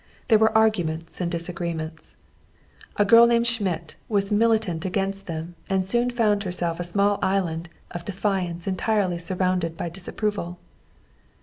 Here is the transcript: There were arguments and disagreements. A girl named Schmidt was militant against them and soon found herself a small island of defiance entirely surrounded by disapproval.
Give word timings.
There 0.29 0.39
were 0.39 0.57
arguments 0.57 1.21
and 1.21 1.29
disagreements. 1.29 2.17
A 2.95 3.05
girl 3.05 3.27
named 3.27 3.45
Schmidt 3.45 3.97
was 4.09 4.31
militant 4.31 4.83
against 4.83 5.27
them 5.27 5.53
and 5.69 5.85
soon 5.85 6.09
found 6.09 6.41
herself 6.41 6.79
a 6.79 6.83
small 6.83 7.19
island 7.21 7.69
of 7.91 8.03
defiance 8.05 8.65
entirely 8.65 9.19
surrounded 9.19 9.77
by 9.77 9.89
disapproval. 9.89 10.57